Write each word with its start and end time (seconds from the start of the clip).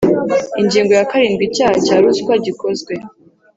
Ingingo 0.61 0.91
ya 0.99 1.07
karindwi 1.11 1.43
Icyaha 1.49 1.75
cya 1.85 1.95
ruswa 2.03 2.33
gikozwe 2.45 2.93